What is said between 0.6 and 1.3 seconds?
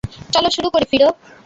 করি, ফিডো।